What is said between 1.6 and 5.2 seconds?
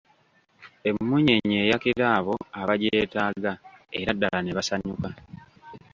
eyakira abo abagyetaaga era ddala ne basanyusa.